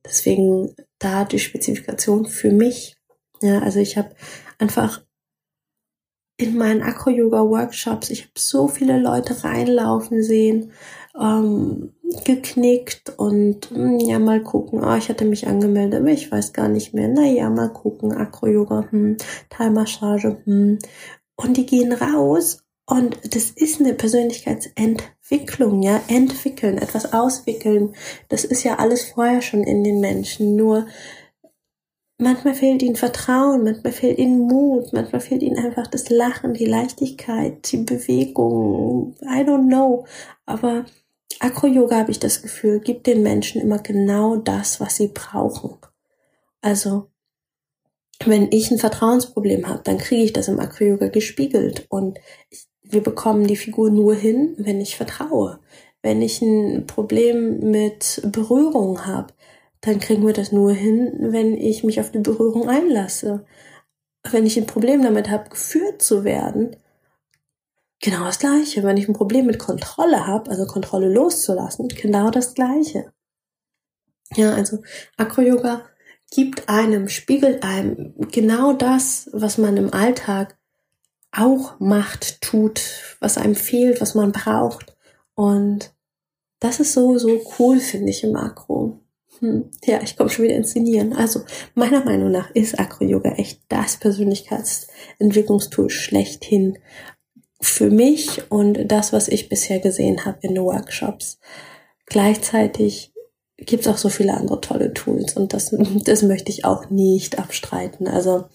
deswegen 0.04 0.76
da 0.98 1.26
die 1.26 1.40
Spezifikation 1.40 2.26
für 2.26 2.52
mich. 2.52 2.96
Ja, 3.42 3.60
also 3.60 3.80
ich 3.80 3.98
habe 3.98 4.16
einfach 4.58 5.05
in 6.38 6.58
meinen 6.58 6.82
Acro-Yoga-Workshops, 6.82 8.10
ich 8.10 8.24
habe 8.24 8.32
so 8.36 8.68
viele 8.68 9.00
Leute 9.00 9.44
reinlaufen 9.44 10.22
sehen, 10.22 10.72
ähm, 11.20 11.94
geknickt 12.25 13.13
und 13.18 13.72
mh, 13.72 13.77
hm, 13.77 14.00
ja, 14.00 14.20
mal 14.20 14.44
gucken, 14.44 14.84
oh, 14.84 14.96
ich 14.96 15.10
hatte 15.10 15.25
mich 15.25 15.48
angemeldet, 15.48 16.01
aber 16.01 16.12
ich 16.12 16.32
weiß 16.32 16.51
gar 16.51 16.68
nicht 16.68 16.94
mehr. 16.94 17.08
Naja, 17.08 17.50
mal 17.50 17.70
gucken, 17.70 18.12
Acro-Yoga, 18.12 18.88
hm, 18.89 19.18
Thai-Massage, 19.50 20.38
hm. 20.46 20.80
Und 21.38 21.58
die 21.58 21.65
gehen 21.65 21.92
raus 21.92 22.63
und 22.86 23.18
das 23.36 23.50
ist 23.51 23.80
eine 23.80 23.94
Persönlichkeitsentwicklung, 23.94 25.82
ja, 25.82 26.01
entwickeln, 26.08 26.77
etwas 26.77 27.13
auswickeln. 27.13 27.96
Das 28.30 28.46
ist 28.46 28.63
ja 28.63 28.75
alles 28.75 29.06
vorher 29.06 29.42
schon 29.42 29.63
in 29.63 29.84
den 29.84 30.00
Menschen. 30.00 30.56
Nur 30.56 30.86
manchmal 32.18 32.54
fehlt 32.54 32.82
ihnen 32.82 32.96
Vertrauen, 32.96 33.64
manchmal 33.64 33.94
fehlt 33.94 34.18
ihnen 34.18 34.40
Mut, 34.40 34.94
manchmal 34.94 35.22
fehlt 35.22 35.44
ihnen 35.44 35.58
einfach 35.58 35.88
das 35.88 36.10
Lachen, 36.10 36.54
die 36.54 36.66
Leichtigkeit, 36.66 37.72
die 37.72 37.78
Bewegung. 37.78 39.16
I 39.22 39.42
don't 39.42 39.68
know. 39.68 40.06
Aber 40.46 40.86
Acro-Yoga 41.40 41.98
habe 41.98 42.12
ich 42.12 42.20
das 42.20 42.42
Gefühl, 42.42 42.80
gibt 42.80 43.08
den 43.08 43.24
Menschen 43.24 43.62
immer 43.62 43.80
genau 43.80 44.38
das, 44.38 44.80
was 44.80 44.96
sie 44.96 45.10
brauchen. 45.10 45.78
Also, 46.62 47.10
wenn 48.24 48.52
ich 48.52 48.72
ein 48.72 48.80
Vertrauensproblem 48.80 49.68
habe, 49.68 49.82
dann 49.84 49.98
kriege 49.98 50.24
ich 50.24 50.34
das 50.34 50.48
im 50.48 50.60
Acro-Yoga 50.60 51.08
gespiegelt 51.08 51.86
und 51.90 52.20
ich, 52.50 52.68
wir 52.82 53.04
bekommen 53.04 53.48
die 53.48 53.58
Figur 53.58 53.90
nur 53.90 54.16
hin, 54.16 54.56
wenn 54.58 54.80
ich 54.80 54.96
vertraue. 54.96 55.60
Wenn 56.02 56.22
ich 56.22 56.42
ein 56.42 56.86
Problem 56.88 57.60
mit 57.72 58.22
Berührung 58.32 59.06
habe, 59.06 59.34
dann 59.86 60.00
kriegen 60.00 60.25
wir 60.25 60.34
das 60.34 60.51
nur 60.51 60.74
hin, 60.74 61.13
wenn 61.20 61.56
ich 61.56 61.84
mich 61.84 62.00
auf 62.00 62.12
die 62.12 62.20
Berührung 62.20 62.68
einlasse. 62.68 63.46
Wenn 64.24 64.46
ich 64.46 64.58
ein 64.58 64.65
Problem 64.65 65.04
damit 65.04 65.30
habe, 65.30 65.50
geführt 65.50 66.01
zu 66.01 66.24
werden, 66.24 66.75
genau 68.01 68.25
das 68.25 68.39
Gleiche. 68.39 68.84
Wenn 68.84 68.98
ich 68.98 69.08
ein 69.08 69.13
Problem 69.13 69.46
mit 69.46 69.60
Kontrolle 69.60 70.25
habe, 70.25 70.50
also 70.50 70.65
Kontrolle 70.65 71.13
loszulassen, 71.13 71.88
genau 71.89 72.32
das 72.32 72.56
Gleiche. 72.56 73.13
Ja, 74.34 74.54
also 74.54 74.82
Acro-Yoga 75.18 75.84
gibt 76.32 76.68
einem, 76.68 77.08
spiegelt 77.08 77.63
einem 77.63 78.15
genau 78.32 78.74
das, 78.74 79.30
was 79.34 79.60
man 79.60 79.77
im 79.77 79.94
Alltag 79.94 80.58
auch 81.32 81.80
macht, 81.80 82.42
tut, 82.42 82.82
was 83.20 83.38
einem 83.38 83.56
fehlt, 83.56 84.01
was 84.01 84.15
man 84.15 84.32
braucht. 84.32 84.96
Und 85.36 85.94
das 86.60 86.80
ist 86.80 86.94
so, 86.94 87.20
so 87.20 87.39
cool, 87.60 87.80
finde 87.80 88.10
ich, 88.10 88.24
im 88.24 88.32
Makro. 88.32 89.05
Hm. 89.39 89.70
Ja, 89.84 90.01
ich 90.01 90.15
komme 90.15 90.30
schon 90.30 90.46
wieder 90.46 90.56
ins 90.56 90.72
Sinnieren. 90.72 91.13
Also, 91.13 91.42
meiner 91.74 92.04
Meinung 92.04 92.32
nach 92.32 92.51
ist 92.51 92.80
Acro-Yoga 92.80 93.34
echt 93.34 93.62
das 93.70 93.98
Persönlichkeitsentwicklungstool 93.98 95.89
schlechthin 95.89 96.77
für 97.62 97.89
mich 97.89 98.51
und 98.51 98.88
das, 98.88 99.13
was 99.13 99.27
ich 99.27 99.50
bisher 99.50 99.80
gesehen 99.80 100.25
habe 100.25 100.39
in 100.42 100.56
den 100.56 100.63
Workshops. 100.63 101.39
Gleichzeitig 102.06 103.13
gibt 103.58 103.86
es 103.86 103.88
auch 103.88 103.98
so 103.98 104.10
viele 104.10 104.34
andere 104.34 104.60
tolle 104.62 104.94
Tools 104.94 105.36
und 105.36 105.54
das, 105.54 105.75
das 106.06 106.22
möchte 106.22 106.51
ich 106.51 106.65
auch 106.65 106.89
nicht 106.89 107.39
abstreiten. 107.39 108.08
Also 108.08 108.46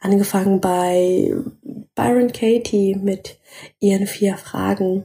angefangen 0.00 0.60
bei 0.60 1.34
Byron 1.94 2.32
Katie 2.32 2.96
mit 2.96 3.38
ihren 3.80 4.06
vier 4.06 4.36
Fragen, 4.36 5.04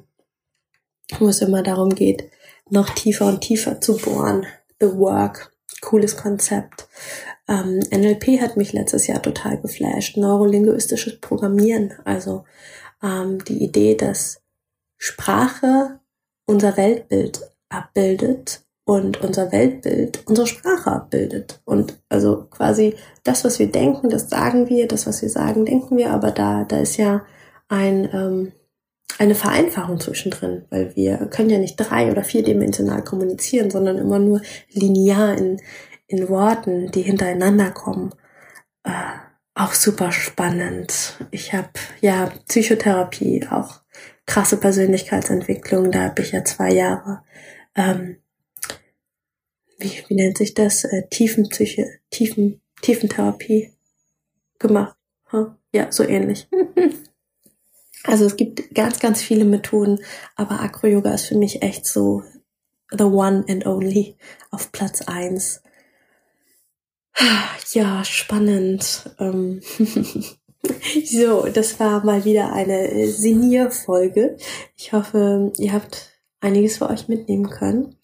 wo 1.20 1.28
es 1.28 1.42
immer 1.42 1.64
darum 1.64 1.90
geht, 1.90 2.30
noch 2.70 2.90
tiefer 2.90 3.28
und 3.28 3.42
tiefer 3.42 3.82
zu 3.82 3.98
bohren. 3.98 4.46
The 4.84 4.98
Work, 4.98 5.54
cooles 5.80 6.18
Konzept. 6.18 6.90
Ähm, 7.48 7.80
NLP 7.90 8.42
hat 8.42 8.58
mich 8.58 8.74
letztes 8.74 9.08
Jahr 9.08 9.22
total 9.22 9.62
geflasht. 9.62 10.18
Neurolinguistisches 10.18 11.22
Programmieren, 11.22 11.94
also 12.04 12.44
ähm, 13.02 13.42
die 13.46 13.64
Idee, 13.64 13.96
dass 13.96 14.42
Sprache 14.98 16.02
unser 16.46 16.76
Weltbild 16.76 17.50
abbildet 17.70 18.66
und 18.84 19.22
unser 19.22 19.54
Weltbild 19.54 20.22
unsere 20.26 20.48
Sprache 20.48 20.92
abbildet. 20.92 21.62
Und 21.64 21.98
also 22.10 22.48
quasi 22.50 22.96
das, 23.24 23.46
was 23.46 23.60
wir 23.60 23.72
denken, 23.72 24.10
das 24.10 24.30
sagen 24.30 24.68
wir, 24.68 24.90
das, 24.90 25.08
was 25.08 25.22
wir 25.22 25.30
sagen, 25.30 25.66
denken 25.66 25.96
wir, 25.96 26.12
aber 26.12 26.32
da, 26.32 26.66
da 26.66 26.80
ist 26.80 26.98
ja 26.98 27.26
ein, 27.70 28.10
ähm, 28.12 28.52
eine 29.20 29.36
Vereinfachung 29.36 30.00
zwischendrin, 30.00 30.66
weil 30.70 30.96
wir 30.96 31.18
können 31.28 31.50
ja 31.50 31.60
nicht 31.60 31.78
drei- 31.78 32.12
oder 32.12 32.24
vierdimensional 32.24 33.04
kommunizieren, 33.04 33.70
sondern 33.70 33.98
immer 33.98 34.20
nur 34.20 34.42
linear 34.72 35.38
in, 35.38 35.62
in 36.08 36.30
Worten, 36.30 36.92
die 36.92 37.02
hintereinander 37.02 37.72
kommen. 37.72 38.14
Äh, 38.84 38.92
auch 39.56 39.74
super 39.74 40.12
spannend. 40.12 41.18
Ich 41.32 41.54
habe 41.54 41.70
ja 42.02 42.32
Psychotherapie, 42.48 43.48
auch 43.50 43.82
krasse 44.26 44.58
Persönlichkeitsentwicklung. 44.58 45.92
Da 45.92 46.02
habe 46.06 46.22
ich 46.22 46.32
ja 46.32 46.44
zwei 46.44 46.74
Jahre 46.74 47.22
ähm, 47.76 48.18
wie, 49.78 50.04
wie 50.08 50.16
nennt 50.16 50.38
sich 50.38 50.54
das, 50.54 50.84
äh, 50.86 51.08
Tiefenpsyche, 51.10 52.00
Tiefen, 52.10 52.62
Tiefentherapie 52.82 53.74
gemacht. 54.60 54.98
Huh? 55.32 55.52
Ja, 55.72 55.92
so 55.92 56.04
ähnlich. 56.04 56.48
also 58.04 58.26
es 58.26 58.36
gibt 58.36 58.76
ganz, 58.76 59.00
ganz 59.00 59.22
viele 59.22 59.46
Methoden, 59.46 60.00
aber 60.36 60.60
Acro-Yoga 60.62 61.14
ist 61.14 61.26
für 61.28 61.38
mich 61.38 61.62
echt 61.62 61.86
so 61.86 62.24
the 62.92 63.06
one 63.06 63.46
and 63.50 63.66
only 63.66 64.16
auf 64.52 64.72
Platz 64.72 65.02
eins. 65.04 65.62
Ja, 67.72 68.04
spannend. 68.04 69.10
Ähm, 69.20 69.62
so, 71.06 71.48
das 71.48 71.80
war 71.80 72.04
mal 72.04 72.26
wieder 72.26 72.54
eine 72.54 73.08
Sinierfolge. 73.08 74.38
Ich 74.78 74.94
hoffe, 74.94 75.52
ihr 75.58 75.74
habt 75.74 76.12
einiges 76.42 76.78
für 76.78 76.90
euch 76.90 77.08
mitnehmen 77.08 77.50
können. 77.50 77.96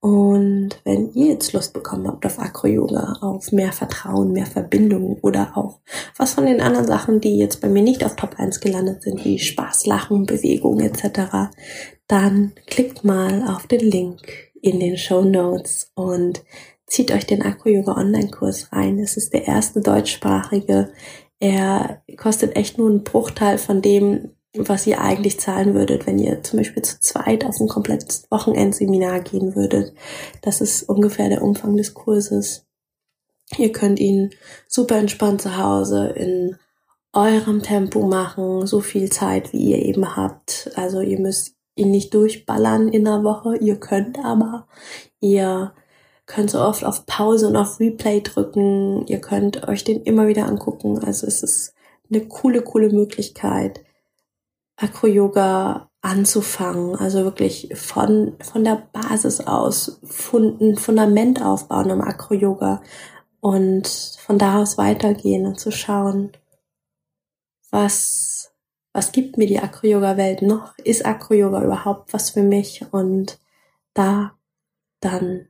Und 0.00 0.80
wenn 0.84 1.12
ihr 1.14 1.32
jetzt 1.32 1.52
Lust 1.52 1.72
bekommen 1.72 2.06
habt 2.06 2.24
auf 2.24 2.38
Acro-Yoga, 2.38 3.18
auf 3.20 3.50
mehr 3.50 3.72
Vertrauen, 3.72 4.32
mehr 4.32 4.46
Verbindung 4.46 5.18
oder 5.22 5.56
auch 5.56 5.80
was 6.16 6.34
von 6.34 6.46
den 6.46 6.60
anderen 6.60 6.86
Sachen, 6.86 7.20
die 7.20 7.36
jetzt 7.36 7.60
bei 7.60 7.68
mir 7.68 7.82
nicht 7.82 8.04
auf 8.04 8.14
Top 8.14 8.38
1 8.38 8.60
gelandet 8.60 9.02
sind, 9.02 9.24
wie 9.24 9.40
Spaß, 9.40 9.86
Lachen, 9.86 10.26
Bewegung 10.26 10.78
etc., 10.80 11.50
dann 12.06 12.52
klickt 12.66 13.04
mal 13.04 13.44
auf 13.48 13.66
den 13.66 13.80
Link 13.80 14.22
in 14.62 14.80
den 14.80 14.96
Show 14.96 15.22
Notes 15.22 15.90
und 15.94 16.42
zieht 16.86 17.10
euch 17.10 17.26
den 17.26 17.42
Acro-Yoga 17.42 17.96
Online-Kurs 17.96 18.72
rein. 18.72 18.98
Es 18.98 19.16
ist 19.16 19.34
der 19.34 19.46
erste 19.46 19.80
deutschsprachige. 19.80 20.92
Er 21.40 22.02
kostet 22.16 22.56
echt 22.56 22.78
nur 22.78 22.88
einen 22.88 23.04
Bruchteil 23.04 23.58
von 23.58 23.82
dem, 23.82 24.30
was 24.54 24.86
ihr 24.86 25.00
eigentlich 25.00 25.38
zahlen 25.38 25.74
würdet, 25.74 26.06
wenn 26.06 26.18
ihr 26.18 26.42
zum 26.42 26.58
Beispiel 26.58 26.82
zu 26.82 27.00
zweit 27.00 27.44
auf 27.44 27.60
ein 27.60 27.68
komplettes 27.68 28.26
Wochenendseminar 28.30 29.20
gehen 29.20 29.54
würdet. 29.54 29.92
Das 30.42 30.60
ist 30.60 30.82
ungefähr 30.84 31.28
der 31.28 31.42
Umfang 31.42 31.76
des 31.76 31.94
Kurses. 31.94 32.66
Ihr 33.56 33.72
könnt 33.72 33.98
ihn 33.98 34.30
super 34.66 34.96
entspannt 34.96 35.42
zu 35.42 35.56
Hause 35.56 36.08
in 36.08 36.56
eurem 37.12 37.62
Tempo 37.62 38.06
machen, 38.06 38.66
so 38.66 38.80
viel 38.80 39.10
Zeit, 39.10 39.52
wie 39.52 39.70
ihr 39.70 39.82
eben 39.84 40.16
habt. 40.16 40.70
Also 40.76 41.00
ihr 41.00 41.18
müsst 41.18 41.56
ihn 41.74 41.90
nicht 41.90 42.12
durchballern 42.12 42.88
in 42.88 43.04
der 43.04 43.24
Woche, 43.24 43.56
ihr 43.56 43.76
könnt 43.76 44.18
aber. 44.18 44.66
Ihr 45.20 45.72
könnt 46.26 46.50
so 46.50 46.60
oft 46.60 46.84
auf 46.84 47.06
Pause 47.06 47.48
und 47.48 47.56
auf 47.56 47.80
Replay 47.80 48.20
drücken. 48.20 49.06
Ihr 49.06 49.20
könnt 49.20 49.66
euch 49.66 49.84
den 49.84 50.02
immer 50.02 50.28
wieder 50.28 50.46
angucken. 50.46 50.98
Also 50.98 51.26
es 51.26 51.42
ist 51.42 51.74
eine 52.10 52.26
coole, 52.26 52.62
coole 52.62 52.90
Möglichkeit, 52.90 53.80
Acro-Yoga 54.78 55.90
anzufangen, 56.00 56.94
also 56.96 57.24
wirklich 57.24 57.72
von, 57.74 58.36
von 58.40 58.64
der 58.64 58.88
Basis 58.92 59.40
aus 59.40 60.00
ein 60.32 60.76
Fundament 60.76 61.42
aufbauen 61.42 61.90
im 61.90 62.00
Acro-Yoga 62.00 62.82
und 63.40 63.88
von 64.20 64.38
da 64.38 64.62
aus 64.62 64.78
weitergehen 64.78 65.46
und 65.46 65.58
zu 65.58 65.72
schauen, 65.72 66.32
was, 67.70 68.52
was 68.92 69.12
gibt 69.12 69.36
mir 69.36 69.46
die 69.46 69.58
Acro-Yoga-Welt 69.58 70.42
noch? 70.42 70.78
Ist 70.78 71.04
Acro-Yoga 71.04 71.62
überhaupt 71.62 72.12
was 72.12 72.30
für 72.30 72.42
mich? 72.42 72.86
Und 72.92 73.38
da 73.94 74.38
dann, 75.00 75.48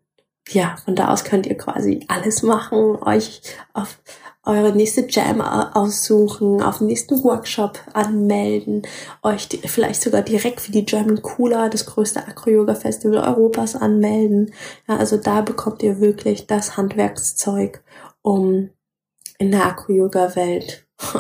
ja, 0.49 0.77
von 0.85 0.97
da 0.97 1.09
aus 1.09 1.25
könnt 1.25 1.47
ihr 1.47 1.57
quasi 1.57 2.05
alles 2.09 2.43
machen, 2.43 2.97
euch 3.03 3.43
auf 3.73 4.01
eure 4.49 4.73
nächste 4.75 5.07
Jam 5.09 5.41
aussuchen, 5.41 6.63
auf 6.63 6.79
den 6.79 6.89
nächsten 6.89 7.23
Workshop 7.23 7.79
anmelden, 7.93 8.83
euch 9.23 9.49
vielleicht 9.67 10.03
sogar 10.03 10.23
direkt 10.23 10.61
für 10.61 10.73
die 10.73 10.85
German 10.85 11.23
Cooler, 11.23 11.69
das 11.69 11.87
größte 11.87 12.27
Acro-Yoga-Festival 12.27 13.19
Europas 13.19 13.77
anmelden. 13.77 14.53
Ja, 14.89 14.97
also 14.97 15.19
da 15.19 15.43
bekommt 15.43 15.83
ihr 15.83 16.01
wirklich 16.01 16.47
das 16.47 16.77
Handwerkszeug, 16.77 17.83
um 18.23 18.71
in 19.39 19.51
der 19.51 19.67
Acro-Yoga-Welt 19.67 20.87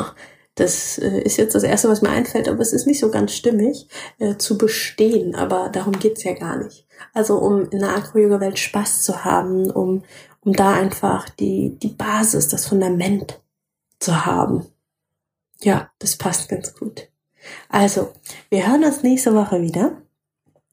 das 0.58 0.98
äh, 0.98 1.20
ist 1.20 1.36
jetzt 1.36 1.54
das 1.54 1.62
Erste, 1.62 1.88
was 1.88 2.02
mir 2.02 2.10
einfällt, 2.10 2.48
aber 2.48 2.60
es 2.60 2.72
ist 2.72 2.86
nicht 2.86 2.98
so 2.98 3.10
ganz 3.10 3.32
stimmig, 3.32 3.88
äh, 4.18 4.36
zu 4.36 4.58
bestehen. 4.58 5.34
Aber 5.34 5.68
darum 5.68 5.92
geht's 5.98 6.24
ja 6.24 6.32
gar 6.32 6.56
nicht. 6.56 6.86
Also 7.14 7.38
um 7.38 7.68
in 7.70 7.78
der 7.80 7.96
Acro-Yoga-Welt 7.96 8.58
Spaß 8.58 9.02
zu 9.02 9.24
haben, 9.24 9.70
um 9.70 10.02
um 10.48 10.54
da 10.54 10.72
einfach 10.72 11.28
die, 11.28 11.76
die 11.78 11.88
Basis, 11.88 12.48
das 12.48 12.64
Fundament 12.64 13.38
zu 13.98 14.24
haben. 14.24 14.64
Ja, 15.60 15.90
das 15.98 16.16
passt 16.16 16.48
ganz 16.48 16.74
gut. 16.74 17.10
Also, 17.68 18.14
wir 18.48 18.66
hören 18.66 18.82
uns 18.82 19.02
nächste 19.02 19.34
Woche 19.34 19.60
wieder. 19.60 20.00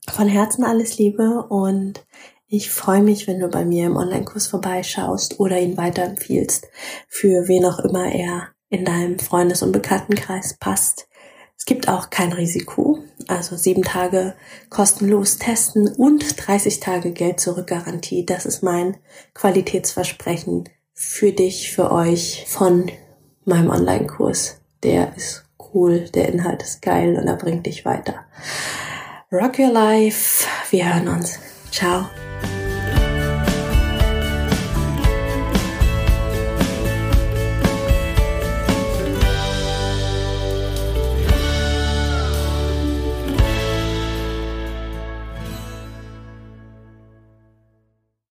Von 0.09 0.29
Herzen 0.29 0.63
alles 0.63 0.97
Liebe 0.97 1.43
und 1.49 2.05
ich 2.47 2.71
freue 2.71 3.01
mich, 3.01 3.27
wenn 3.27 3.41
du 3.41 3.49
bei 3.49 3.65
mir 3.65 3.87
im 3.87 3.97
Online-Kurs 3.97 4.47
vorbeischaust 4.47 5.41
oder 5.41 5.59
ihn 5.59 5.75
weiterempfiehlst, 5.75 6.67
für 7.09 7.49
wen 7.49 7.65
auch 7.65 7.79
immer 7.79 8.05
er 8.05 8.47
in 8.69 8.85
deinem 8.85 9.19
Freundes- 9.19 9.61
und 9.61 9.73
Bekanntenkreis 9.73 10.55
passt. 10.57 11.09
Es 11.65 11.73
gibt 11.73 11.89
auch 11.89 12.11
kein 12.11 12.31
Risiko, 12.31 12.99
also 13.27 13.55
sieben 13.55 13.81
Tage 13.81 14.35
kostenlos 14.69 15.39
testen 15.39 15.87
und 15.87 16.45
30 16.45 16.79
Tage 16.79 17.11
Geld 17.11 17.39
zurück 17.39 17.65
Garantie. 17.65 18.23
Das 18.23 18.45
ist 18.45 18.61
mein 18.61 18.97
Qualitätsversprechen 19.33 20.69
für 20.93 21.31
dich, 21.31 21.71
für 21.71 21.91
euch 21.91 22.45
von 22.47 22.91
meinem 23.45 23.71
Online-Kurs. 23.71 24.61
Der 24.83 25.15
ist 25.15 25.45
cool, 25.73 26.01
der 26.13 26.29
Inhalt 26.29 26.61
ist 26.61 26.83
geil 26.83 27.17
und 27.17 27.27
er 27.27 27.35
bringt 27.35 27.65
dich 27.65 27.83
weiter. 27.83 28.25
Rock 29.31 29.57
your 29.57 29.73
life. 29.73 30.45
Wir 30.69 30.93
hören 30.93 31.07
uns. 31.07 31.39
Ciao. 31.71 32.05